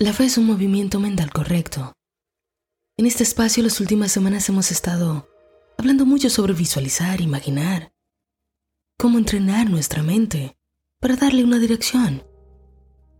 [0.00, 1.92] La fe es un movimiento mental correcto.
[2.96, 5.28] En este espacio las últimas semanas hemos estado
[5.76, 7.92] hablando mucho sobre visualizar, imaginar,
[8.96, 10.56] cómo entrenar nuestra mente
[11.00, 12.22] para darle una dirección,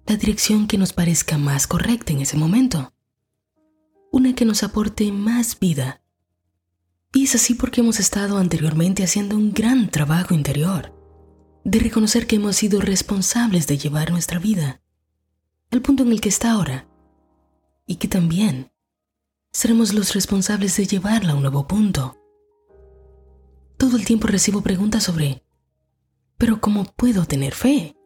[0.06, 2.92] la dirección que nos parezca más correcta en ese momento,
[4.12, 6.00] una que nos aporte más vida.
[7.12, 10.94] Y es así porque hemos estado anteriormente haciendo un gran trabajo interior,
[11.64, 14.80] de reconocer que hemos sido responsables de llevar nuestra vida
[15.70, 16.88] al punto en el que está ahora,
[17.86, 18.72] y que también
[19.50, 22.16] seremos los responsables de llevarla a un nuevo punto.
[23.76, 25.44] Todo el tiempo recibo preguntas sobre,
[26.36, 27.96] pero ¿cómo puedo tener fe?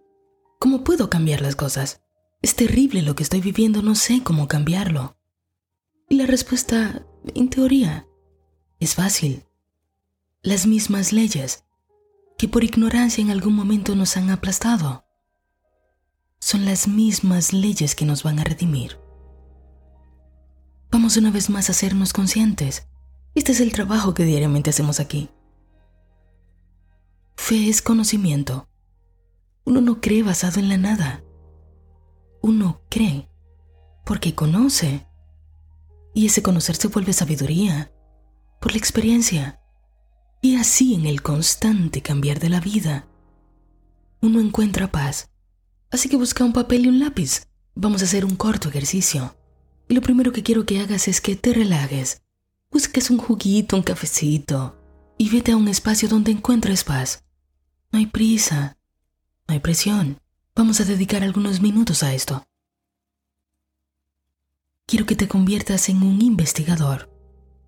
[0.59, 2.02] ¿Cómo puedo cambiar las cosas?
[2.41, 5.16] Es terrible lo que estoy viviendo, no sé cómo cambiarlo.
[6.09, 8.07] Y la respuesta, en teoría,
[8.80, 9.45] es fácil.
[10.43, 11.65] Las mismas leyes
[12.37, 15.02] que por ignorancia en algún momento nos han aplastado
[16.42, 18.98] son las mismas leyes que nos van a redimir.
[20.91, 22.88] Vamos una vez más a hacernos conscientes.
[23.37, 25.30] Este es el trabajo que diariamente hacemos aquí.
[27.37, 28.68] Fe es conocimiento.
[29.65, 31.23] Uno no cree basado en la nada.
[32.40, 33.29] Uno cree
[34.04, 35.06] porque conoce.
[36.12, 37.93] Y ese conocer se vuelve sabiduría
[38.60, 39.60] por la experiencia.
[40.40, 43.06] Y así en el constante cambiar de la vida,
[44.21, 45.32] uno encuentra paz
[45.93, 47.46] Así que busca un papel y un lápiz.
[47.74, 49.37] Vamos a hacer un corto ejercicio.
[49.88, 52.23] Y lo primero que quiero que hagas es que te relajes.
[52.71, 54.79] Busques un juguito, un cafecito
[55.18, 57.24] y vete a un espacio donde encuentres paz.
[57.93, 58.79] No hay prisa,
[59.46, 60.18] no hay presión.
[60.57, 62.46] Vamos a dedicar algunos minutos a esto.
[64.87, 67.10] Quiero que te conviertas en un investigador,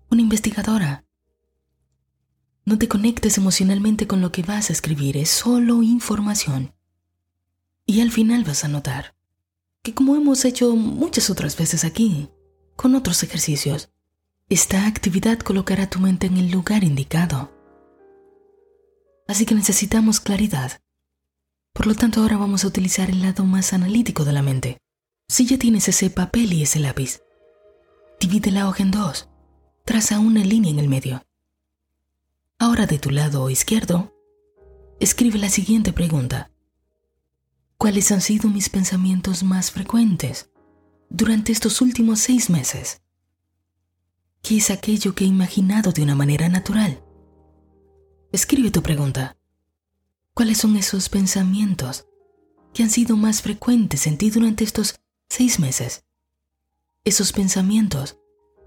[0.09, 1.05] una investigadora.
[2.65, 6.74] No te conectes emocionalmente con lo que vas a escribir, es solo información.
[7.85, 9.15] Y al final vas a notar
[9.83, 12.29] que como hemos hecho muchas otras veces aquí,
[12.75, 13.89] con otros ejercicios,
[14.49, 17.51] esta actividad colocará tu mente en el lugar indicado.
[19.27, 20.81] Así que necesitamos claridad.
[21.73, 24.79] Por lo tanto, ahora vamos a utilizar el lado más analítico de la mente.
[25.27, 27.21] Si ya tienes ese papel y ese lápiz,
[28.19, 29.29] divide la hoja en dos,
[29.83, 31.23] traza una línea en el medio.
[32.57, 34.15] Ahora de tu lado izquierdo,
[34.99, 36.49] escribe la siguiente pregunta
[37.77, 40.49] cuáles han sido mis pensamientos más frecuentes
[41.09, 43.01] durante estos últimos seis meses.
[44.41, 47.03] ¿Qué es aquello que he imaginado de una manera natural?
[48.31, 49.37] Escribe tu pregunta.
[50.33, 52.05] ¿Cuáles son esos pensamientos
[52.73, 54.99] que han sido más frecuentes en ti durante estos
[55.29, 56.03] seis meses?
[57.03, 58.17] Esos pensamientos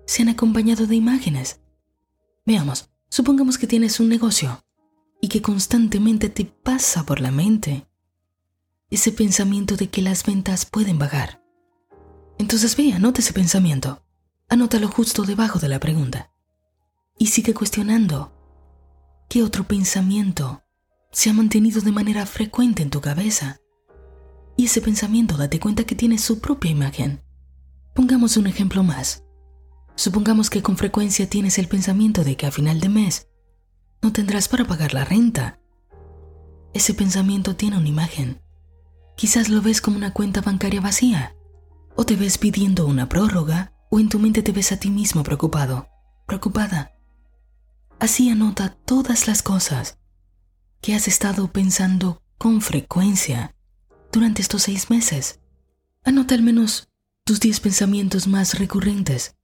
[0.06, 1.60] se han acompañado de imágenes.
[2.46, 4.64] Veamos, supongamos que tienes un negocio
[5.20, 7.87] y que constantemente te pasa por la mente
[8.90, 11.42] ese pensamiento de que las ventas pueden bajar.
[12.38, 14.02] Entonces ve, anota ese pensamiento.
[14.48, 16.32] Anótalo justo debajo de la pregunta.
[17.18, 18.32] Y sigue cuestionando.
[19.28, 20.62] ¿Qué otro pensamiento
[21.12, 23.60] se ha mantenido de manera frecuente en tu cabeza?
[24.56, 27.22] Y ese pensamiento date cuenta que tiene su propia imagen.
[27.94, 29.24] Pongamos un ejemplo más.
[29.96, 33.28] Supongamos que con frecuencia tienes el pensamiento de que a final de mes
[34.00, 35.60] no tendrás para pagar la renta.
[36.72, 38.40] Ese pensamiento tiene una imagen.
[39.18, 41.34] Quizás lo ves como una cuenta bancaria vacía,
[41.96, 45.24] o te ves pidiendo una prórroga, o en tu mente te ves a ti mismo
[45.24, 45.88] preocupado,
[46.24, 46.92] preocupada.
[47.98, 49.98] Así anota todas las cosas
[50.80, 53.56] que has estado pensando con frecuencia
[54.12, 55.40] durante estos seis meses.
[56.04, 56.88] Anota al menos
[57.24, 59.34] tus diez pensamientos más recurrentes.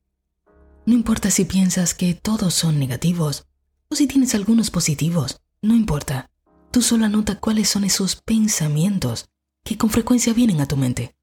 [0.87, 3.49] No importa si piensas que todos son negativos
[3.91, 6.31] o si tienes algunos positivos, no importa.
[6.71, 9.31] Tú solo anota cuáles son esos pensamientos
[9.65, 11.17] que con frecuencia vienen a tu mente.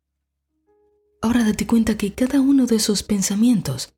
[1.22, 3.94] Ahora date cuenta que cada uno de esos pensamientos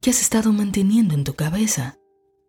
[0.00, 1.98] que has estado manteniendo en tu cabeza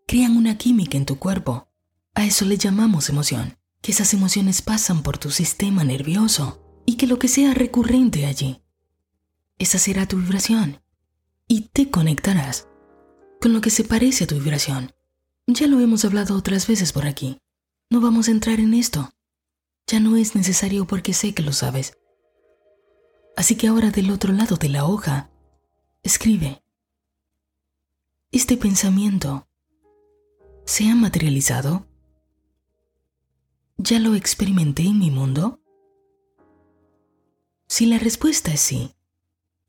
[0.08, 1.70] crean una química en tu cuerpo.
[2.16, 7.06] A eso le llamamos emoción, que esas emociones pasan por tu sistema nervioso y que
[7.06, 8.62] lo que sea recurrente allí,
[9.60, 10.82] esa será tu vibración
[11.48, 12.68] y te conectarás
[13.42, 14.94] con lo que se parece a tu vibración.
[15.48, 17.40] Ya lo hemos hablado otras veces por aquí.
[17.90, 19.12] No vamos a entrar en esto.
[19.88, 21.98] Ya no es necesario porque sé que lo sabes.
[23.38, 25.30] Así que ahora del otro lado de la hoja,
[26.04, 26.62] escribe.
[28.32, 29.48] ¿Este pensamiento
[30.66, 31.88] se ha materializado?
[33.78, 35.62] ¿Ya lo experimenté en mi mundo?
[37.68, 38.96] Si la respuesta es sí,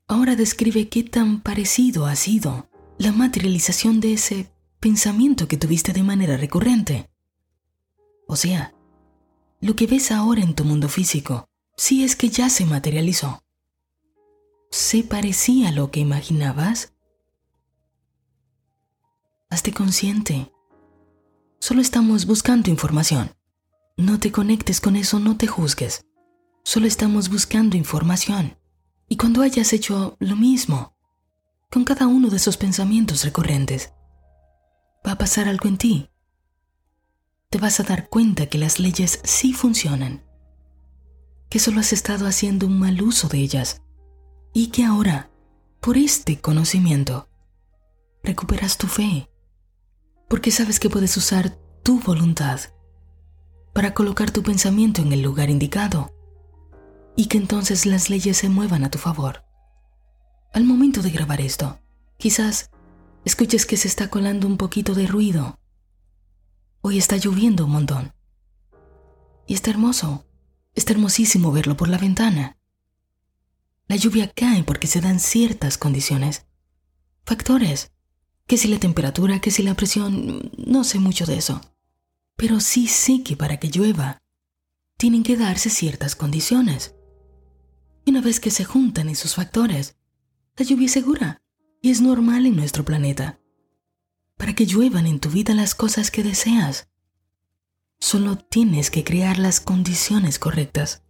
[0.07, 6.03] ahora describe qué tan parecido ha sido la materialización de ese pensamiento que tuviste de
[6.03, 7.09] manera recurrente.
[8.27, 8.73] O sea,
[9.61, 13.43] lo que ves ahora en tu mundo físico, si es que ya se materializó.
[14.71, 16.93] se parecía a lo que imaginabas?
[19.49, 20.53] Hazte consciente.
[21.59, 23.31] Solo estamos buscando información.
[23.97, 26.05] No te conectes con eso, no te juzgues.
[26.63, 28.57] Solo estamos buscando información.
[29.07, 30.95] Y cuando hayas hecho lo mismo,
[31.71, 33.91] con cada uno de esos pensamientos recurrentes,
[35.05, 36.08] va a pasar algo en ti.
[37.51, 40.23] Te vas a dar cuenta que las leyes sí funcionan,
[41.49, 43.81] que solo has estado haciendo un mal uso de ellas
[44.53, 45.31] y que ahora,
[45.79, 47.27] por este conocimiento,
[48.21, 49.31] recuperas tu fe,
[50.27, 52.59] porque sabes que puedes usar tu voluntad
[53.73, 56.13] para colocar tu pensamiento en el lugar indicado
[57.15, 59.43] y que entonces las leyes se muevan a tu favor.
[60.53, 61.79] Al momento de grabar esto,
[62.17, 62.69] quizás
[63.25, 65.57] escuches que se está colando un poquito de ruido.
[66.81, 68.13] Hoy está lloviendo un montón.
[69.45, 70.25] Y está hermoso,
[70.75, 72.57] está hermosísimo verlo por la ventana.
[73.87, 76.45] La lluvia cae porque se dan ciertas condiciones.
[77.25, 77.91] Factores.
[78.47, 81.59] Que si la temperatura, que si la presión, no sé mucho de eso.
[82.37, 84.17] Pero sí sé que para que llueva,
[84.95, 86.95] tienen que darse ciertas condiciones.
[88.05, 89.97] Y una vez que se juntan esos factores,
[90.55, 91.41] la lluvia es segura
[91.81, 93.39] y es normal en nuestro planeta.
[94.39, 96.87] Para que lluevan en tu vida las cosas que deseas,
[97.99, 101.03] solo tienes que crear las condiciones correctas.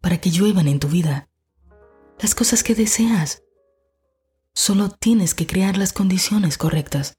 [0.00, 1.28] Para que lluevan en tu vida
[2.18, 3.44] las cosas que deseas,
[4.54, 7.16] solo tienes que crear las condiciones correctas.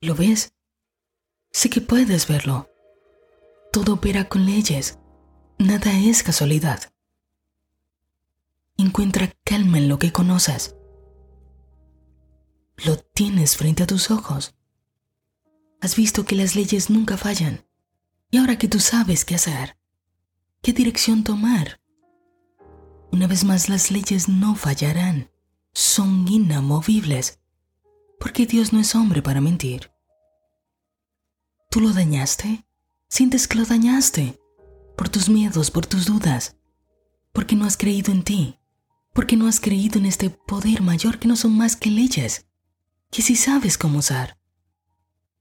[0.00, 0.54] ¿Lo ves?
[1.52, 2.70] Sé que puedes verlo.
[3.70, 4.98] Todo opera con leyes.
[5.58, 6.90] Nada es casualidad.
[8.78, 10.75] Encuentra calma en lo que conoces.
[12.84, 14.54] Lo tienes frente a tus ojos.
[15.80, 17.64] Has visto que las leyes nunca fallan.
[18.30, 19.78] Y ahora que tú sabes qué hacer,
[20.62, 21.80] qué dirección tomar,
[23.12, 25.30] una vez más las leyes no fallarán.
[25.72, 27.40] Son inamovibles.
[28.18, 29.90] Porque Dios no es hombre para mentir.
[31.70, 32.66] ¿Tú lo dañaste?
[33.08, 34.38] Sientes que lo dañaste
[34.96, 36.56] por tus miedos, por tus dudas,
[37.32, 38.58] porque no has creído en ti,
[39.12, 42.46] porque no has creído en este poder mayor que no son más que leyes,
[43.10, 44.38] que si sabes cómo usar,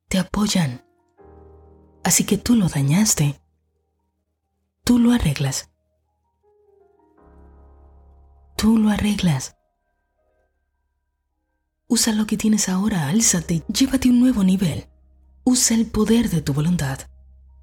[0.07, 0.85] te apoyan.
[2.03, 3.41] Así que tú lo dañaste,
[4.83, 5.69] tú lo arreglas.
[8.55, 9.57] Tú lo arreglas.
[11.87, 14.87] Usa lo que tienes ahora, álzate, llévate un nuevo nivel.
[15.43, 16.99] Usa el poder de tu voluntad.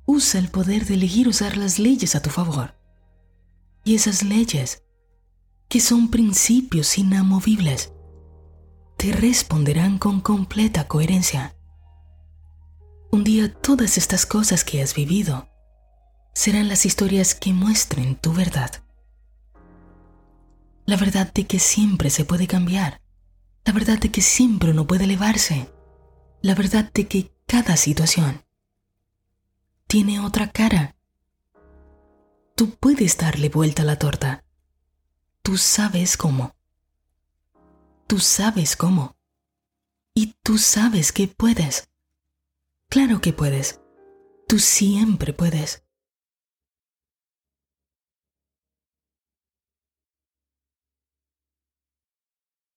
[0.04, 2.74] Usa el poder de elegir usar las leyes a tu favor.
[3.84, 4.84] Y esas leyes,
[5.68, 7.92] que son principios inamovibles,
[9.02, 11.56] te responderán con completa coherencia.
[13.10, 15.48] Un día todas estas cosas que has vivido
[16.34, 18.70] serán las historias que muestren tu verdad.
[20.86, 23.00] La verdad de que siempre se puede cambiar.
[23.64, 25.68] La verdad de que siempre uno puede elevarse.
[26.40, 28.44] La verdad de que cada situación
[29.88, 30.94] tiene otra cara.
[32.54, 34.44] Tú puedes darle vuelta a la torta.
[35.42, 36.54] Tú sabes cómo.
[38.12, 39.16] Tú sabes cómo.
[40.14, 41.88] Y tú sabes que puedes.
[42.90, 43.80] Claro que puedes.
[44.46, 45.82] Tú siempre puedes.